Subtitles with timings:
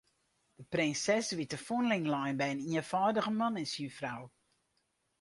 [0.59, 4.23] De prinses wie te fûnling lein by in ienfâldige man en syn frou.